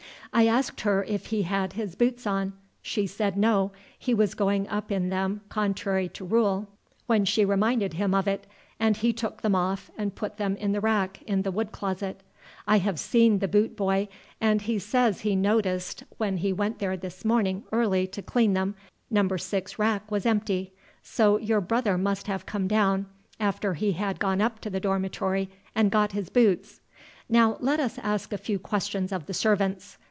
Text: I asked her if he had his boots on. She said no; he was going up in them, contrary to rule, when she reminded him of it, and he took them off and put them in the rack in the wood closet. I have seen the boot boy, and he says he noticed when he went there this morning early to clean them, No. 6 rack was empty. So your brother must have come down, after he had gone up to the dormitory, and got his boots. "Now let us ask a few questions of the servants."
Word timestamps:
I 0.33 0.47
asked 0.47 0.79
her 0.81 1.03
if 1.03 1.25
he 1.25 1.41
had 1.41 1.73
his 1.73 1.93
boots 1.95 2.25
on. 2.25 2.53
She 2.81 3.05
said 3.05 3.35
no; 3.37 3.73
he 3.99 4.13
was 4.13 4.33
going 4.33 4.65
up 4.69 4.89
in 4.89 5.09
them, 5.09 5.41
contrary 5.49 6.07
to 6.07 6.23
rule, 6.23 6.69
when 7.05 7.25
she 7.25 7.43
reminded 7.43 7.95
him 7.95 8.15
of 8.15 8.29
it, 8.29 8.47
and 8.79 8.95
he 8.95 9.11
took 9.11 9.41
them 9.41 9.55
off 9.55 9.91
and 9.97 10.15
put 10.15 10.37
them 10.37 10.55
in 10.55 10.71
the 10.71 10.79
rack 10.79 11.21
in 11.23 11.41
the 11.41 11.51
wood 11.51 11.73
closet. 11.73 12.23
I 12.65 12.77
have 12.77 12.97
seen 12.97 13.39
the 13.39 13.49
boot 13.49 13.75
boy, 13.75 14.07
and 14.39 14.61
he 14.61 14.79
says 14.79 15.19
he 15.19 15.35
noticed 15.35 16.05
when 16.17 16.37
he 16.37 16.53
went 16.53 16.79
there 16.79 16.95
this 16.95 17.25
morning 17.25 17.65
early 17.73 18.07
to 18.07 18.21
clean 18.21 18.53
them, 18.53 18.75
No. 19.09 19.27
6 19.35 19.77
rack 19.77 20.09
was 20.09 20.25
empty. 20.25 20.71
So 21.03 21.39
your 21.39 21.59
brother 21.59 21.97
must 21.97 22.27
have 22.27 22.45
come 22.45 22.69
down, 22.69 23.05
after 23.37 23.73
he 23.73 23.91
had 23.91 24.17
gone 24.17 24.39
up 24.39 24.61
to 24.61 24.69
the 24.69 24.79
dormitory, 24.79 25.49
and 25.75 25.91
got 25.91 26.13
his 26.13 26.29
boots. 26.29 26.79
"Now 27.27 27.57
let 27.59 27.81
us 27.81 27.99
ask 27.99 28.31
a 28.31 28.37
few 28.37 28.59
questions 28.59 29.11
of 29.11 29.25
the 29.25 29.33
servants." 29.33 29.97